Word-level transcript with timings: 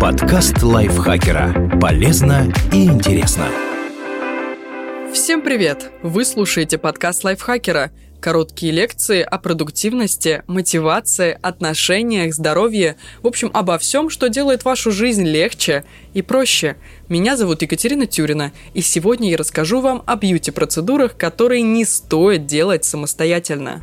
Подкаст 0.00 0.62
лайфхакера. 0.62 1.78
Полезно 1.78 2.50
и 2.72 2.86
интересно. 2.86 3.48
Всем 5.12 5.42
привет! 5.42 5.90
Вы 6.02 6.24
слушаете 6.24 6.78
подкаст 6.78 7.22
лайфхакера. 7.22 7.90
Короткие 8.20 8.72
лекции 8.72 9.20
о 9.20 9.36
продуктивности, 9.36 10.42
мотивации, 10.46 11.38
отношениях, 11.42 12.32
здоровье. 12.32 12.96
В 13.20 13.26
общем, 13.26 13.50
обо 13.52 13.76
всем, 13.76 14.08
что 14.08 14.30
делает 14.30 14.64
вашу 14.64 14.90
жизнь 14.90 15.26
легче 15.26 15.84
и 16.14 16.22
проще. 16.22 16.76
Меня 17.10 17.36
зовут 17.36 17.60
Екатерина 17.60 18.06
Тюрина, 18.06 18.52
и 18.72 18.80
сегодня 18.80 19.28
я 19.28 19.36
расскажу 19.36 19.82
вам 19.82 20.02
о 20.06 20.16
бьюти-процедурах, 20.16 21.18
которые 21.18 21.60
не 21.60 21.84
стоит 21.84 22.46
делать 22.46 22.86
самостоятельно. 22.86 23.82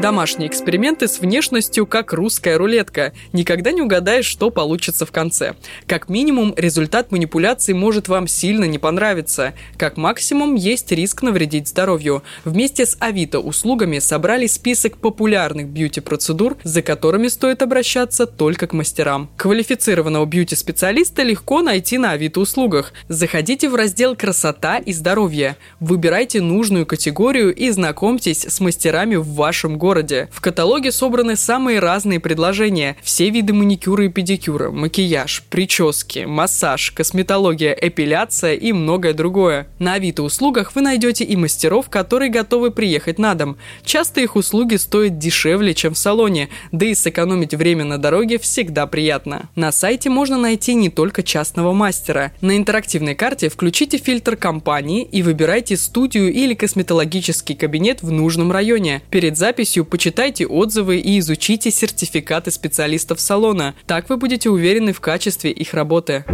Домашние 0.00 0.48
эксперименты 0.48 1.08
с 1.08 1.18
внешностью 1.18 1.84
как 1.84 2.12
русская 2.12 2.56
рулетка. 2.56 3.12
Никогда 3.32 3.72
не 3.72 3.82
угадаешь, 3.82 4.26
что 4.26 4.50
получится 4.50 5.04
в 5.04 5.10
конце. 5.10 5.56
Как 5.88 6.08
минимум, 6.08 6.54
результат 6.56 7.10
манипуляции 7.10 7.72
может 7.72 8.06
вам 8.06 8.28
сильно 8.28 8.64
не 8.64 8.78
понравиться. 8.78 9.54
Как 9.76 9.96
максимум, 9.96 10.54
есть 10.54 10.92
риск 10.92 11.22
навредить 11.22 11.66
здоровью. 11.66 12.22
Вместе 12.44 12.86
с 12.86 12.96
Авито 13.00 13.40
услугами 13.40 13.98
собрали 13.98 14.46
список 14.46 14.98
популярных 14.98 15.66
бьюти-процедур, 15.66 16.56
за 16.62 16.82
которыми 16.82 17.26
стоит 17.26 17.62
обращаться 17.62 18.26
только 18.26 18.68
к 18.68 18.74
мастерам. 18.74 19.28
Квалифицированного 19.36 20.26
бьюти-специалиста 20.26 21.24
легко 21.24 21.60
найти 21.60 21.98
на 21.98 22.12
Авито 22.12 22.38
услугах. 22.38 22.92
Заходите 23.08 23.68
в 23.68 23.74
раздел 23.74 24.14
«Красота 24.14 24.78
и 24.78 24.92
здоровье». 24.92 25.56
Выбирайте 25.80 26.40
нужную 26.40 26.86
категорию 26.86 27.52
и 27.52 27.68
знакомьтесь 27.70 28.44
с 28.44 28.60
мастерами 28.60 29.16
в 29.16 29.26
вашем 29.30 29.76
городе 29.76 29.87
городе. 29.88 30.28
В 30.30 30.42
каталоге 30.42 30.92
собраны 30.92 31.34
самые 31.34 31.78
разные 31.78 32.20
предложения. 32.20 32.98
Все 33.02 33.30
виды 33.30 33.54
маникюра 33.54 34.04
и 34.04 34.10
педикюра, 34.10 34.70
макияж, 34.70 35.44
прически, 35.48 36.26
массаж, 36.26 36.90
косметология, 36.90 37.72
эпиляция 37.72 38.52
и 38.52 38.72
многое 38.72 39.14
другое. 39.14 39.66
На 39.78 39.94
Авито 39.94 40.24
услугах 40.24 40.74
вы 40.74 40.82
найдете 40.82 41.24
и 41.24 41.36
мастеров, 41.36 41.88
которые 41.88 42.30
готовы 42.30 42.70
приехать 42.70 43.18
на 43.18 43.34
дом. 43.34 43.56
Часто 43.82 44.20
их 44.20 44.36
услуги 44.36 44.76
стоят 44.76 45.16
дешевле, 45.16 45.72
чем 45.72 45.94
в 45.94 45.98
салоне, 45.98 46.50
да 46.70 46.84
и 46.84 46.94
сэкономить 46.94 47.54
время 47.54 47.84
на 47.84 47.96
дороге 47.96 48.38
всегда 48.38 48.86
приятно. 48.86 49.48
На 49.56 49.72
сайте 49.72 50.10
можно 50.10 50.36
найти 50.36 50.74
не 50.74 50.90
только 50.90 51.22
частного 51.22 51.72
мастера. 51.72 52.32
На 52.42 52.58
интерактивной 52.58 53.14
карте 53.14 53.48
включите 53.48 53.96
фильтр 53.96 54.36
компании 54.36 55.08
и 55.10 55.22
выбирайте 55.22 55.78
студию 55.78 56.30
или 56.30 56.52
косметологический 56.52 57.54
кабинет 57.54 58.02
в 58.02 58.10
нужном 58.12 58.52
районе. 58.52 59.00
Перед 59.08 59.38
записью 59.38 59.77
помощью 59.78 59.84
почитайте 59.84 60.46
отзывы 60.46 60.98
и 60.98 61.18
изучите 61.18 61.70
сертификаты 61.70 62.50
специалистов 62.50 63.20
салона. 63.20 63.74
Так 63.86 64.08
вы 64.08 64.16
будете 64.16 64.50
уверены 64.50 64.92
в 64.92 65.00
качестве 65.00 65.50
их 65.50 65.74
работы. 65.74 66.24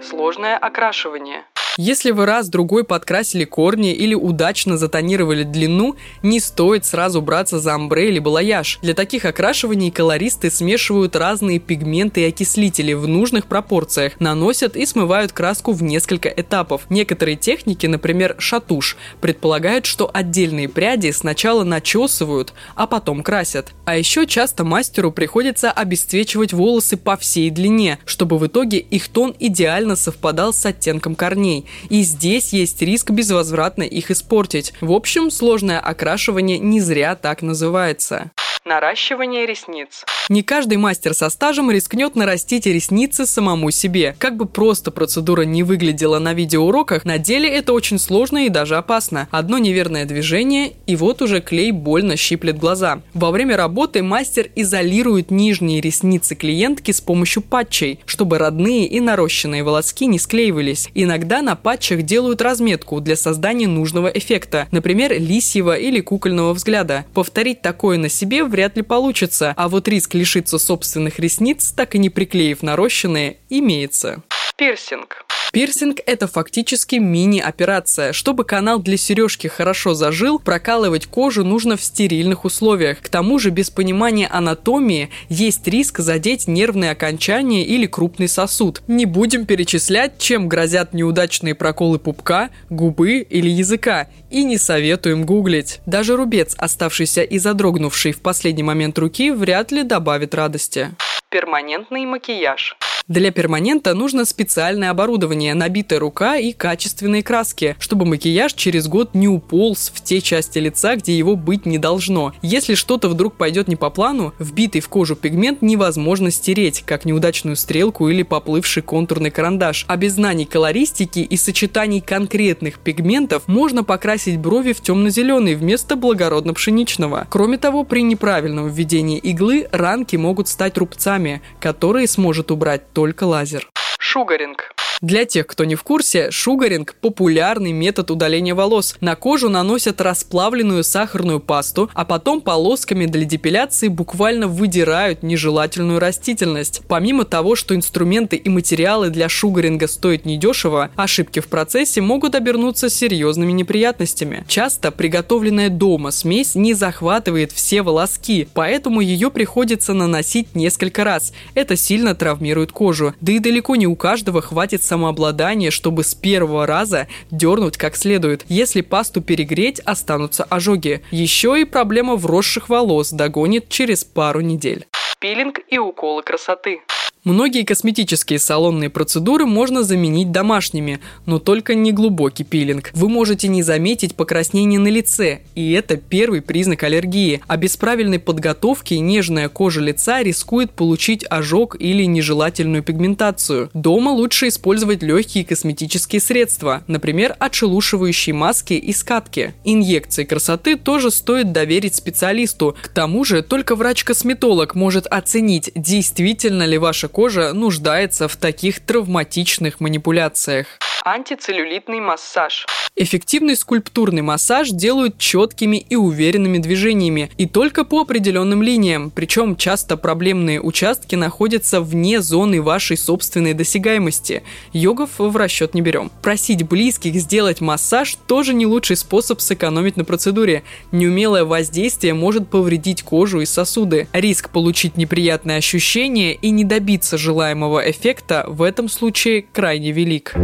Сложное 0.00 0.56
окрашивание. 0.56 1.44
Если 1.80 2.10
вы 2.10 2.26
раз-другой 2.26 2.82
подкрасили 2.82 3.44
корни 3.44 3.92
или 3.92 4.12
удачно 4.12 4.76
затонировали 4.76 5.44
длину, 5.44 5.94
не 6.24 6.40
стоит 6.40 6.84
сразу 6.84 7.22
браться 7.22 7.60
за 7.60 7.76
амбре 7.76 8.08
или 8.08 8.18
балаяж. 8.18 8.80
Для 8.82 8.94
таких 8.94 9.24
окрашиваний 9.24 9.92
колористы 9.92 10.50
смешивают 10.50 11.14
разные 11.14 11.60
пигменты 11.60 12.22
и 12.22 12.24
окислители 12.24 12.94
в 12.94 13.06
нужных 13.06 13.46
пропорциях, 13.46 14.18
наносят 14.18 14.76
и 14.76 14.84
смывают 14.86 15.30
краску 15.30 15.70
в 15.70 15.84
несколько 15.84 16.28
этапов. 16.28 16.82
Некоторые 16.90 17.36
техники, 17.36 17.86
например, 17.86 18.34
шатуш, 18.40 18.96
предполагают, 19.20 19.86
что 19.86 20.10
отдельные 20.12 20.68
пряди 20.68 21.12
сначала 21.12 21.62
начесывают, 21.62 22.54
а 22.74 22.88
потом 22.88 23.22
красят. 23.22 23.72
А 23.84 23.96
еще 23.96 24.26
часто 24.26 24.64
мастеру 24.64 25.12
приходится 25.12 25.70
обесцвечивать 25.70 26.52
волосы 26.52 26.96
по 26.96 27.16
всей 27.16 27.50
длине, 27.50 28.00
чтобы 28.04 28.36
в 28.36 28.44
итоге 28.48 28.78
их 28.78 29.06
тон 29.06 29.32
идеально 29.38 29.94
совпадал 29.94 30.52
с 30.52 30.66
оттенком 30.66 31.14
корней 31.14 31.66
и 31.88 32.02
здесь 32.02 32.52
есть 32.52 32.80
риск 32.82 33.10
безвозвратно 33.10 33.82
их 33.82 34.10
испортить. 34.10 34.72
В 34.80 34.92
общем, 34.92 35.30
сложное 35.30 35.80
окрашивание 35.80 36.58
не 36.58 36.80
зря 36.80 37.14
так 37.14 37.42
называется. 37.42 38.30
Наращивание 38.68 39.46
ресниц. 39.46 40.04
Не 40.28 40.42
каждый 40.42 40.76
мастер 40.76 41.14
со 41.14 41.30
стажем 41.30 41.70
рискнет 41.70 42.16
нарастить 42.16 42.66
ресницы 42.66 43.24
самому 43.24 43.70
себе. 43.70 44.14
Как 44.18 44.36
бы 44.36 44.44
просто 44.44 44.90
процедура 44.90 45.40
не 45.42 45.62
выглядела 45.62 46.18
на 46.18 46.34
видеоуроках, 46.34 47.06
на 47.06 47.16
деле 47.16 47.48
это 47.48 47.72
очень 47.72 47.98
сложно 47.98 48.44
и 48.44 48.50
даже 48.50 48.76
опасно. 48.76 49.26
Одно 49.30 49.56
неверное 49.56 50.04
движение, 50.04 50.74
и 50.86 50.96
вот 50.96 51.22
уже 51.22 51.40
клей 51.40 51.70
больно 51.70 52.16
щиплет 52.18 52.58
глаза. 52.58 53.00
Во 53.14 53.30
время 53.30 53.56
работы 53.56 54.02
мастер 54.02 54.50
изолирует 54.54 55.30
нижние 55.30 55.80
ресницы 55.80 56.34
клиентки 56.34 56.90
с 56.90 57.00
помощью 57.00 57.42
патчей, 57.42 58.00
чтобы 58.04 58.36
родные 58.36 58.86
и 58.86 59.00
нарощенные 59.00 59.64
волоски 59.64 60.04
не 60.04 60.18
склеивались. 60.18 60.90
Иногда 60.92 61.40
на 61.40 61.56
патчах 61.56 62.02
делают 62.02 62.42
разметку 62.42 63.00
для 63.00 63.16
создания 63.16 63.66
нужного 63.66 64.08
эффекта, 64.08 64.68
например, 64.72 65.18
лисьего 65.18 65.74
или 65.74 66.00
кукольного 66.02 66.52
взгляда. 66.52 67.06
Повторить 67.14 67.62
такое 67.62 67.96
на 67.96 68.10
себе 68.10 68.44
вряд 68.58 68.76
ли 68.76 68.82
получится, 68.82 69.54
а 69.56 69.68
вот 69.68 69.86
риск 69.86 70.14
лишиться 70.14 70.58
собственных 70.58 71.20
ресниц, 71.20 71.70
так 71.70 71.94
и 71.94 71.98
не 71.98 72.10
приклеив 72.10 72.60
нарощенные, 72.60 73.36
имеется. 73.48 74.24
Пирсинг. 74.56 75.27
Пирсинг– 75.50 76.00
это 76.06 76.28
фактически 76.28 76.96
мини-операция. 76.96 78.12
Чтобы 78.12 78.44
канал 78.44 78.80
для 78.80 78.96
сережки 78.96 79.46
хорошо 79.46 79.94
зажил, 79.94 80.38
прокалывать 80.38 81.06
кожу 81.06 81.42
нужно 81.42 81.76
в 81.76 81.82
стерильных 81.82 82.44
условиях. 82.44 83.00
К 83.00 83.08
тому 83.08 83.38
же 83.38 83.50
без 83.50 83.70
понимания 83.70 84.26
анатомии 84.26 85.10
есть 85.30 85.66
риск 85.66 86.00
задеть 86.00 86.48
нервные 86.48 86.90
окончания 86.90 87.64
или 87.64 87.86
крупный 87.86 88.28
сосуд. 88.28 88.82
Не 88.88 89.06
будем 89.06 89.46
перечислять, 89.46 90.18
чем 90.18 90.48
грозят 90.48 90.92
неудачные 90.92 91.54
проколы 91.54 91.98
пупка, 91.98 92.50
губы 92.68 93.20
или 93.20 93.48
языка, 93.48 94.08
и 94.30 94.44
не 94.44 94.58
советуем 94.58 95.24
гуглить. 95.24 95.80
Даже 95.86 96.16
рубец, 96.16 96.54
оставшийся 96.58 97.22
и 97.22 97.38
задрогнувший 97.38 98.12
в 98.12 98.20
последний 98.20 98.62
момент 98.62 98.98
руки, 98.98 99.30
вряд 99.30 99.72
ли 99.72 99.82
добавит 99.82 100.34
радости. 100.34 100.90
Перманентный 101.30 102.04
макияж. 102.04 102.76
Для 103.08 103.30
перманента 103.30 103.94
нужно 103.94 104.26
специальное 104.26 104.90
оборудование, 104.90 105.54
набитая 105.54 105.98
рука 105.98 106.36
и 106.36 106.52
качественные 106.52 107.22
краски, 107.22 107.74
чтобы 107.80 108.04
макияж 108.04 108.52
через 108.52 108.86
год 108.86 109.14
не 109.14 109.28
уполз 109.28 109.90
в 109.94 110.04
те 110.04 110.20
части 110.20 110.58
лица, 110.58 110.94
где 110.94 111.16
его 111.16 111.34
быть 111.34 111.64
не 111.64 111.78
должно. 111.78 112.34
Если 112.42 112.74
что-то 112.74 113.08
вдруг 113.08 113.36
пойдет 113.36 113.66
не 113.66 113.76
по 113.76 113.88
плану, 113.88 114.34
вбитый 114.38 114.82
в 114.82 114.90
кожу 114.90 115.16
пигмент 115.16 115.62
невозможно 115.62 116.30
стереть, 116.30 116.82
как 116.84 117.06
неудачную 117.06 117.56
стрелку 117.56 118.10
или 118.10 118.22
поплывший 118.22 118.82
контурный 118.82 119.30
карандаш. 119.30 119.86
А 119.88 119.96
без 119.96 120.12
знаний 120.12 120.44
колористики 120.44 121.20
и 121.20 121.36
сочетаний 121.38 122.02
конкретных 122.02 122.78
пигментов 122.78 123.44
можно 123.48 123.84
покрасить 123.84 124.38
брови 124.38 124.74
в 124.74 124.82
темно-зеленый 124.82 125.54
вместо 125.54 125.94
благородно-пшеничного. 125.94 127.26
Кроме 127.30 127.56
того, 127.56 127.84
при 127.84 128.02
неправильном 128.02 128.68
введении 128.68 129.16
иглы 129.16 129.66
ранки 129.72 130.16
могут 130.16 130.48
стать 130.48 130.76
рубцами, 130.76 131.40
которые 131.58 132.06
сможет 132.06 132.50
убрать 132.50 132.82
только 132.98 133.22
лазер. 133.22 133.64
Шугаринг. 134.00 134.72
Для 135.00 135.24
тех, 135.24 135.46
кто 135.46 135.64
не 135.64 135.76
в 135.76 135.84
курсе, 135.84 136.32
шугаринг– 136.32 136.96
популярный 137.00 137.70
метод 137.70 138.10
удаления 138.10 138.54
волос. 138.54 138.96
На 139.00 139.14
кожу 139.14 139.48
наносят 139.48 140.00
расплавленную 140.00 140.82
сахарную 140.82 141.38
пасту, 141.38 141.88
а 141.94 142.04
потом 142.04 142.40
полосками 142.40 143.06
для 143.06 143.24
депиляции 143.24 143.86
буквально 143.86 144.48
выдирают 144.48 145.22
нежелательную 145.22 146.00
растительность. 146.00 146.82
Помимо 146.88 147.24
того, 147.24 147.54
что 147.54 147.76
инструменты 147.76 148.34
и 148.34 148.48
материалы 148.48 149.10
для 149.10 149.28
шугаринга 149.28 149.86
стоят 149.86 150.24
недешево, 150.24 150.90
ошибки 150.96 151.38
в 151.38 151.46
процессе 151.46 152.00
могут 152.00 152.34
обернуться 152.34 152.90
серьезными 152.90 153.52
неприятностями. 153.52 154.44
Часто 154.48 154.90
приготовленная 154.90 155.68
дома 155.68 156.10
смесь 156.10 156.56
не 156.56 156.74
захватывает 156.74 157.52
все 157.52 157.82
волоски, 157.82 158.48
поэтому 158.52 159.00
ее 159.00 159.30
приходится 159.30 159.94
наносить 159.94 160.56
несколько 160.56 161.04
раз. 161.04 161.32
Это 161.54 161.76
сильно 161.76 162.16
травмирует 162.16 162.72
кожу. 162.72 163.14
Да 163.20 163.30
и 163.30 163.38
далеко 163.38 163.76
не 163.76 163.86
у 163.86 163.94
каждого 163.94 164.42
хватит 164.42 164.87
самообладание, 164.88 165.70
чтобы 165.70 166.02
с 166.02 166.14
первого 166.14 166.66
раза 166.66 167.06
дернуть 167.30 167.76
как 167.76 167.96
следует. 167.96 168.44
Если 168.48 168.80
пасту 168.80 169.20
перегреть, 169.20 169.78
останутся 169.80 170.44
ожоги. 170.44 171.02
Еще 171.10 171.60
и 171.60 171.64
проблема 171.64 172.16
вросших 172.16 172.68
волос 172.68 173.10
догонит 173.10 173.68
через 173.68 174.04
пару 174.04 174.40
недель. 174.40 174.86
Пилинг 175.20 175.60
и 175.68 175.78
уколы 175.78 176.22
красоты. 176.22 176.80
Многие 177.28 177.62
косметические 177.62 178.38
салонные 178.38 178.88
процедуры 178.88 179.44
можно 179.44 179.82
заменить 179.82 180.32
домашними, 180.32 180.98
но 181.26 181.38
только 181.38 181.74
не 181.74 181.92
глубокий 181.92 182.42
пилинг. 182.42 182.90
Вы 182.94 183.10
можете 183.10 183.48
не 183.48 183.62
заметить 183.62 184.14
покраснение 184.14 184.80
на 184.80 184.88
лице, 184.88 185.40
и 185.54 185.72
это 185.72 185.98
первый 185.98 186.40
признак 186.40 186.84
аллергии. 186.84 187.42
А 187.46 187.58
без 187.58 187.76
правильной 187.76 188.18
подготовки 188.18 188.94
нежная 188.94 189.50
кожа 189.50 189.82
лица 189.82 190.22
рискует 190.22 190.70
получить 190.70 191.22
ожог 191.28 191.76
или 191.78 192.04
нежелательную 192.04 192.82
пигментацию. 192.82 193.68
Дома 193.74 194.08
лучше 194.08 194.48
использовать 194.48 195.02
легкие 195.02 195.44
косметические 195.44 196.22
средства, 196.22 196.82
например, 196.86 197.36
отшелушивающие 197.38 198.34
маски 198.34 198.72
и 198.72 198.94
скатки. 198.94 199.52
Инъекции 199.64 200.24
красоты 200.24 200.76
тоже 200.76 201.10
стоит 201.10 201.52
доверить 201.52 201.94
специалисту. 201.94 202.74
К 202.80 202.88
тому 202.88 203.26
же 203.26 203.42
только 203.42 203.76
врач-косметолог 203.76 204.74
может 204.74 205.06
оценить, 205.06 205.70
действительно 205.74 206.64
ли 206.64 206.78
ваша 206.78 207.08
кожа 207.18 207.52
нуждается 207.52 208.28
в 208.28 208.36
таких 208.36 208.78
травматичных 208.78 209.80
манипуляциях. 209.80 210.78
Антицеллюлитный 211.04 212.00
массаж. 212.00 212.66
Эффективный 213.00 213.54
скульптурный 213.54 214.22
массаж 214.22 214.70
делают 214.70 215.18
четкими 215.18 215.76
и 215.76 215.94
уверенными 215.94 216.58
движениями 216.58 217.30
и 217.38 217.46
только 217.46 217.84
по 217.84 218.00
определенным 218.00 218.60
линиям, 218.60 219.10
причем 219.14 219.54
часто 219.54 219.96
проблемные 219.96 220.60
участки 220.60 221.14
находятся 221.14 221.80
вне 221.80 222.20
зоны 222.20 222.60
вашей 222.60 222.96
собственной 222.96 223.54
досягаемости. 223.54 224.42
Йогов 224.72 225.10
в 225.18 225.36
расчет 225.36 225.74
не 225.74 225.80
берем. 225.80 226.10
Просить 226.22 226.64
близких 226.64 227.14
сделать 227.14 227.60
массаж 227.60 228.16
тоже 228.26 228.52
не 228.52 228.66
лучший 228.66 228.96
способ 228.96 229.40
сэкономить 229.40 229.96
на 229.96 230.04
процедуре. 230.04 230.64
Неумелое 230.90 231.44
воздействие 231.44 232.14
может 232.14 232.48
повредить 232.48 233.02
кожу 233.02 233.40
и 233.40 233.46
сосуды. 233.46 234.08
Риск 234.12 234.50
получить 234.50 234.96
неприятные 234.96 235.58
ощущения 235.58 236.34
и 236.34 236.50
не 236.50 236.64
добиться 236.64 237.16
желаемого 237.16 237.88
эффекта 237.88 238.44
в 238.48 238.62
этом 238.62 238.88
случае 238.88 239.42
крайне 239.52 239.92
велик. 239.92 240.34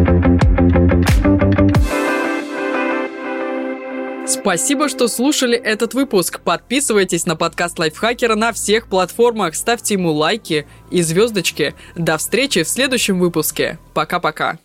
Спасибо, 4.27 4.89
что 4.89 5.09
слушали 5.09 5.57
этот 5.57 5.95
выпуск. 5.95 6.41
Подписывайтесь 6.41 7.27
на 7.27 7.37
подкаст 7.37 7.79
Лайфхакера 7.79 8.35
на 8.35 8.53
всех 8.53 8.89
платформах, 8.89 9.55
ставьте 9.55 9.95
ему 9.95 10.13
лайки 10.13 10.67
и 10.91 11.03
звездочки. 11.03 11.75
До 11.95 12.17
встречи 12.17 12.63
в 12.63 12.69
следующем 12.69 13.19
выпуске. 13.19 13.79
Пока-пока. 13.93 14.59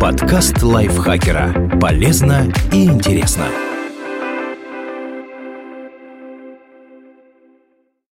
Подкаст 0.00 0.62
Лайфхакера. 0.62 1.78
Полезно 1.80 2.52
и 2.72 2.84
интересно. 2.84 3.46